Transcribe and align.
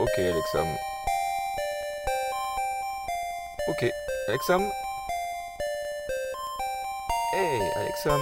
Ok, 0.00 0.16
Alexam. 0.16 0.76
Ok, 3.66 3.84
Alexam. 4.28 4.70
Hey, 7.32 7.60
Alexam. 7.74 8.20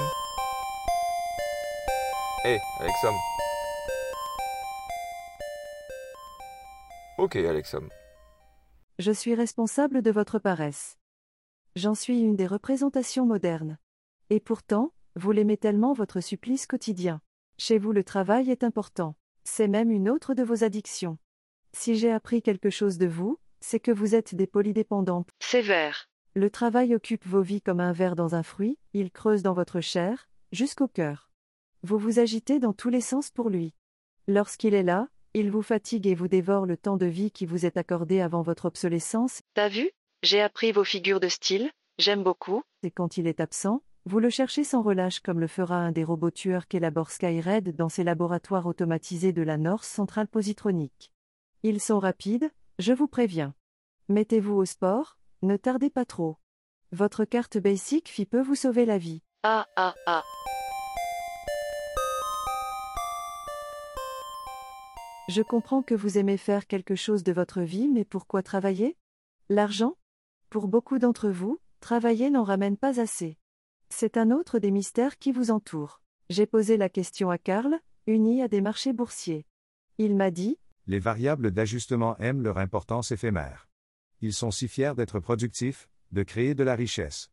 Hey, 2.45 2.59
Alexam. 2.81 3.15
Ok, 7.19 7.37
Alexam. 7.37 7.91
Je 8.99 9.13
suis 9.13 9.35
responsable 9.35 10.01
de 10.01 10.11
votre 10.11 10.39
paresse. 10.39 10.97
J'en 11.75 11.95
suis 11.95 12.21
une 12.21 12.37
des 12.37 12.47
représentations 12.47 13.27
modernes. 13.27 13.77
Et 14.31 14.41
pourtant, 14.41 14.95
vous 15.15 15.31
l'aimez 15.31 15.59
tellement 15.59 15.93
votre 15.93 16.23
supplice 16.23 16.67
quotidien. 16.67 17.21
Chez 17.59 17.77
vous 17.77 17.93
le 17.93 18.03
travail 18.03 18.51
est 18.51 18.65
important. 18.65 19.15
C'est 19.45 19.69
même 19.69 19.91
une 19.91 20.09
autre 20.09 20.33
de 20.33 20.43
vos 20.43 20.65
addictions. 20.65 21.19
Si 21.79 21.95
j'ai 21.95 22.11
appris 22.11 22.41
quelque 22.41 22.71
chose 22.71 22.97
de 22.97 23.07
vous, 23.07 23.39
c'est 23.61 23.81
que 23.81 23.91
vous 23.91 24.15
êtes 24.15 24.35
des 24.35 24.47
polydépendants. 24.47 25.27
Sévère. 25.41 26.09
Le 26.35 26.49
travail 26.49 26.95
occupe 26.95 27.27
vos 27.27 27.43
vies 27.43 27.61
comme 27.61 27.81
un 27.81 27.93
ver 27.93 28.17
dans 28.17 28.35
un 28.35 28.43
fruit, 28.43 28.79
il 28.95 29.11
creuse 29.11 29.43
dans 29.43 29.53
votre 29.53 29.83
chair, 29.83 30.27
jusqu'au 30.53 30.89
cœur. 30.89 31.31
Vous 31.83 31.99
vous 31.99 32.19
agitez 32.19 32.61
dans 32.61 32.73
tous 32.73 32.89
les 32.89 33.03
sens 33.03 33.31
pour 33.31 33.51
lui. 33.51 33.75
Lorsqu'il 34.27 34.73
est 34.73 34.83
là, 34.83 35.09
il 35.35 35.51
vous 35.51 35.61
fatigue 35.61 36.07
et 36.07 36.15
vous 36.15 36.29
dévore 36.29 36.65
le 36.65 36.79
temps 36.79 36.97
de 36.97 37.05
vie 37.05 37.31
qui 37.31 37.45
vous 37.45 37.67
est 37.67 37.77
accordé 37.77 38.23
avant 38.23 38.41
votre 38.41 38.65
obsolescence. 38.65 39.43
T'as 39.53 39.69
vu? 39.69 39.91
J'ai 40.23 40.41
appris 40.41 40.73
vos 40.73 40.83
figures 40.83 41.21
de 41.21 41.29
style, 41.29 41.71
j'aime 41.99 42.23
beaucoup. 42.23 42.63
Et 42.85 42.91
quand 42.91 43.19
il 43.19 43.27
est 43.27 43.39
absent, 43.39 43.83
vous 44.07 44.19
le 44.19 44.31
cherchez 44.31 44.65
sans 44.65 44.81
relâche 44.81 45.21
comme 45.21 45.41
le 45.41 45.47
fera 45.47 45.77
un 45.77 45.93
des 45.93 46.05
robots 46.05 46.31
tueurs 46.31 46.69
qu'élabore 46.69 47.11
Skyred 47.11 47.77
dans 47.77 47.91
ses 47.91 48.03
laboratoires 48.03 48.67
automatisés 48.67 49.35
de 49.35 49.43
la 49.43 49.59
North 49.59 49.85
Central 49.85 50.27
Positronique. 50.27 51.13
Ils 51.63 51.81
sont 51.81 51.99
rapides, 51.99 52.51
je 52.79 52.93
vous 52.93 53.09
préviens. 53.09 53.55
Mettez-vous 54.09 54.55
au 54.55 54.65
sport, 54.65 55.19
ne 55.43 55.57
tardez 55.57 55.91
pas 55.91 56.05
trop. 56.05 56.37
Votre 56.93 57.25
carte 57.25 57.59
Basic 57.59 58.09
Fi 58.09 58.27
peut 58.27 58.43
vous 58.43 58.55
sauver 58.55 58.85
la 58.85 58.99
vie. 58.99 59.23
Ah 59.43 59.67
ah 59.77 59.95
ah. 60.07 60.23
Je 65.29 65.43
comprends 65.43 65.83
que 65.83 65.95
vous 65.95 66.19
aimez 66.19 66.37
faire 66.37 66.67
quelque 66.67 66.95
chose 66.95 67.25
de 67.25 67.33
votre 67.33 67.63
vie, 67.63 67.89
mais 67.89 68.05
pourquoi 68.05 68.43
travailler? 68.43 68.97
L'argent? 69.49 69.97
Pour 70.51 70.69
beaucoup 70.69 70.99
d'entre 70.99 71.29
vous, 71.29 71.59
travailler 71.81 72.31
n'en 72.31 72.45
ramène 72.45 72.77
pas 72.77 73.01
assez. 73.01 73.39
C'est 73.89 74.17
un 74.17 74.31
autre 74.31 74.59
des 74.59 74.71
mystères 74.71 75.19
qui 75.19 75.33
vous 75.33 75.51
entourent. 75.51 76.01
J'ai 76.29 76.47
posé 76.47 76.77
la 76.77 76.89
question 76.89 77.31
à 77.31 77.39
Karl, 77.39 77.81
uni 78.07 78.43
à 78.43 78.49
des 78.49 78.61
marchés 78.61 78.93
boursiers. 78.93 79.47
Il 79.99 80.15
m'a 80.15 80.31
dit 80.31 80.59
Les 80.89 81.01
variables 81.01 81.51
d'ajustement 81.51 82.17
aiment 82.19 82.43
leur 82.43 82.59
importance 82.59 83.11
éphémère. 83.11 83.69
Ils 84.21 84.33
sont 84.33 84.53
si 84.53 84.69
fiers 84.69 84.95
d'être 84.95 85.19
productifs, 85.19 85.89
de 86.13 86.23
créer 86.23 86.55
de 86.55 86.63
la 86.63 86.77
richesse. 86.77 87.31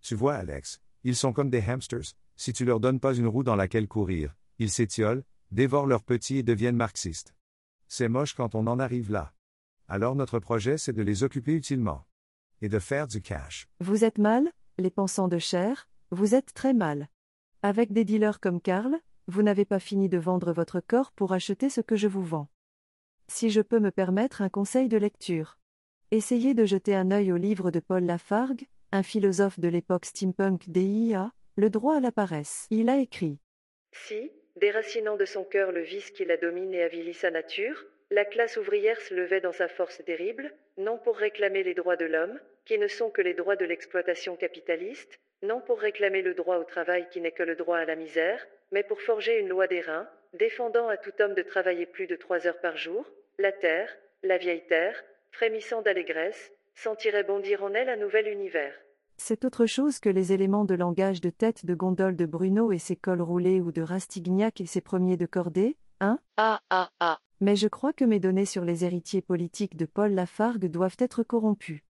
Tu 0.00 0.16
vois, 0.16 0.34
Alex, 0.34 0.80
ils 1.04 1.14
sont 1.14 1.32
comme 1.32 1.48
des 1.48 1.62
hamsters, 1.62 2.14
si 2.34 2.52
tu 2.52 2.64
leur 2.64 2.80
donnes 2.80 2.98
pas 2.98 3.14
une 3.14 3.28
roue 3.28 3.44
dans 3.44 3.54
laquelle 3.54 3.86
courir, 3.86 4.34
ils 4.58 4.70
s'étiolent, 4.70 5.22
dévorent 5.52 5.86
leurs 5.86 6.02
petits 6.02 6.38
et 6.38 6.42
deviennent 6.42 6.76
marxistes. 6.76 7.34
C'est 7.86 8.08
moche 8.08 8.34
quand 8.34 8.56
on 8.56 8.66
en 8.66 8.80
arrive 8.80 9.12
là. 9.12 9.32
Alors 9.86 10.16
notre 10.16 10.40
projet 10.40 10.76
c'est 10.76 10.92
de 10.92 11.02
les 11.02 11.22
occuper 11.22 11.54
utilement. 11.54 12.04
Et 12.60 12.68
de 12.68 12.80
faire 12.80 13.06
du 13.06 13.22
cash. 13.22 13.68
Vous 13.80 14.02
êtes 14.02 14.18
mal, 14.18 14.50
les 14.78 14.90
pensants 14.90 15.28
de 15.28 15.38
chair, 15.38 15.88
vous 16.10 16.34
êtes 16.34 16.54
très 16.54 16.74
mal. 16.74 17.08
Avec 17.62 17.92
des 17.92 18.04
dealers 18.04 18.40
comme 18.40 18.60
Karl, 18.60 18.96
vous 19.28 19.42
n'avez 19.42 19.64
pas 19.64 19.78
fini 19.78 20.08
de 20.08 20.18
vendre 20.18 20.52
votre 20.52 20.80
corps 20.80 21.12
pour 21.12 21.32
acheter 21.32 21.70
ce 21.70 21.80
que 21.80 21.94
je 21.94 22.08
vous 22.08 22.24
vends. 22.24 22.48
Si 23.28 23.50
je 23.50 23.60
peux 23.60 23.80
me 23.80 23.90
permettre 23.90 24.42
un 24.42 24.48
conseil 24.48 24.88
de 24.88 24.96
lecture. 24.96 25.58
Essayez 26.10 26.54
de 26.54 26.64
jeter 26.64 26.94
un 26.94 27.10
œil 27.10 27.32
au 27.32 27.36
livre 27.36 27.70
de 27.70 27.80
Paul 27.80 28.04
Lafargue, 28.04 28.66
un 28.92 29.02
philosophe 29.02 29.58
de 29.58 29.68
l'époque 29.68 30.04
steampunk 30.04 30.68
DIA, 30.68 31.32
Le 31.56 31.68
droit 31.68 31.96
à 31.96 32.00
la 32.00 32.12
paresse. 32.12 32.66
Il 32.70 32.88
a 32.88 32.98
écrit 32.98 33.38
Si, 33.92 34.30
Déracinant 34.56 35.16
de 35.16 35.24
son 35.24 35.44
cœur 35.44 35.72
le 35.72 35.82
vice 35.82 36.10
qui 36.12 36.24
la 36.24 36.36
domine 36.36 36.72
et 36.72 36.82
avilit 36.82 37.12
sa 37.12 37.30
nature, 37.30 37.84
la 38.10 38.24
classe 38.24 38.56
ouvrière 38.56 39.00
se 39.00 39.12
levait 39.12 39.40
dans 39.40 39.52
sa 39.52 39.68
force 39.68 40.02
terrible, 40.04 40.54
non 40.78 40.96
pour 40.96 41.16
réclamer 41.16 41.62
les 41.62 41.74
droits 41.74 41.96
de 41.96 42.06
l'homme, 42.06 42.40
qui 42.64 42.78
ne 42.78 42.88
sont 42.88 43.10
que 43.10 43.20
les 43.20 43.34
droits 43.34 43.56
de 43.56 43.66
l'exploitation 43.66 44.36
capitaliste, 44.36 45.20
non 45.42 45.60
pour 45.60 45.80
réclamer 45.80 46.22
le 46.22 46.34
droit 46.34 46.56
au 46.56 46.64
travail 46.64 47.06
qui 47.10 47.20
n'est 47.20 47.32
que 47.32 47.42
le 47.42 47.56
droit 47.56 47.78
à 47.78 47.84
la 47.84 47.96
misère, 47.96 48.46
mais 48.72 48.82
pour 48.82 49.00
forger 49.00 49.38
une 49.38 49.48
loi 49.48 49.66
des 49.66 49.80
reins, 49.80 50.08
défendant 50.34 50.88
à 50.88 50.96
tout 50.96 51.12
homme 51.20 51.34
de 51.34 51.42
travailler 51.42 51.86
plus 51.86 52.06
de 52.06 52.16
trois 52.16 52.46
heures 52.46 52.60
par 52.60 52.76
jour, 52.76 53.04
la 53.38 53.52
terre, 53.52 53.90
la 54.22 54.38
vieille 54.38 54.66
terre, 54.66 55.02
frémissant 55.30 55.82
d'allégresse, 55.82 56.52
sentirait 56.74 57.24
bondir 57.24 57.62
en 57.62 57.72
elle 57.74 57.88
un 57.88 57.96
nouvel 57.96 58.28
univers. 58.28 58.74
C'est 59.18 59.44
autre 59.44 59.66
chose 59.66 59.98
que 59.98 60.10
les 60.10 60.32
éléments 60.32 60.64
de 60.64 60.74
langage 60.74 61.20
de 61.20 61.30
tête 61.30 61.64
de 61.64 61.74
gondole 61.74 62.16
de 62.16 62.26
Bruno 62.26 62.70
et 62.70 62.78
ses 62.78 62.96
cols 62.96 63.22
roulés 63.22 63.60
ou 63.60 63.72
de 63.72 63.80
Rastignac 63.80 64.60
et 64.60 64.66
ses 64.66 64.82
premiers 64.82 65.16
de 65.16 65.24
cordée, 65.24 65.76
hein? 66.00 66.18
Ah 66.36 66.60
ah 66.68 66.90
ah 67.00 67.18
Mais 67.40 67.56
je 67.56 67.68
crois 67.68 67.94
que 67.94 68.04
mes 68.04 68.20
données 68.20 68.44
sur 68.44 68.64
les 68.64 68.84
héritiers 68.84 69.22
politiques 69.22 69.76
de 69.76 69.86
Paul 69.86 70.12
Lafargue 70.12 70.70
doivent 70.70 70.96
être 70.98 71.22
corrompues. 71.22 71.84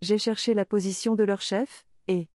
J'ai 0.00 0.16
cherché 0.16 0.54
la 0.54 0.64
position 0.64 1.14
de 1.14 1.24
leur 1.24 1.42
chef, 1.42 1.84
et 2.08 2.28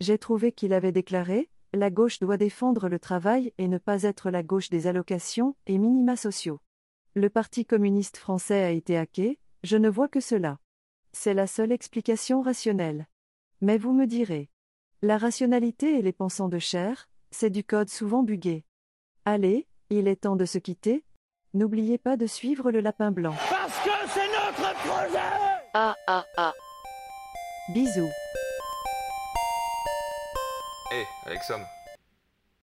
j'ai 0.00 0.18
trouvé 0.18 0.52
qu'il 0.52 0.72
avait 0.72 0.92
déclaré 0.92 1.48
La 1.74 1.90
gauche 1.90 2.18
doit 2.18 2.38
défendre 2.38 2.88
le 2.88 2.98
travail 2.98 3.52
et 3.58 3.68
ne 3.68 3.76
pas 3.76 4.02
être 4.04 4.30
la 4.30 4.42
gauche 4.42 4.70
des 4.70 4.86
allocations 4.86 5.54
et 5.66 5.76
minima 5.76 6.16
sociaux. 6.16 6.60
Le 7.14 7.28
Parti 7.28 7.66
communiste 7.66 8.16
français 8.16 8.64
a 8.64 8.70
été 8.70 8.96
hacké, 8.96 9.38
je 9.64 9.76
ne 9.76 9.90
vois 9.90 10.08
que 10.08 10.20
cela. 10.20 10.58
C'est 11.12 11.34
la 11.34 11.46
seule 11.46 11.72
explication 11.72 12.40
rationnelle. 12.40 13.06
Mais 13.60 13.76
vous 13.76 13.92
me 13.92 14.06
direz. 14.06 14.48
La 15.02 15.18
rationalité 15.18 15.98
et 15.98 16.02
les 16.02 16.12
pensants 16.12 16.48
de 16.48 16.58
chair, 16.58 17.08
c'est 17.30 17.50
du 17.50 17.64
code 17.64 17.90
souvent 17.90 18.22
bugué. 18.22 18.64
Allez, 19.26 19.66
il 19.90 20.08
est 20.08 20.22
temps 20.22 20.36
de 20.36 20.46
se 20.46 20.58
quitter. 20.58 21.04
N'oubliez 21.52 21.98
pas 21.98 22.16
de 22.16 22.26
suivre 22.26 22.70
le 22.70 22.80
lapin 22.80 23.10
blanc. 23.10 23.34
Parce 23.50 23.78
que 23.84 23.90
c'est 24.08 24.28
notre 24.28 24.74
projet 24.86 25.18
Ah 25.74 25.96
ah 26.06 26.24
ah. 26.36 26.54
Bisous. 27.74 28.10
Hey, 30.98 31.06
Alexandre. 31.26 31.77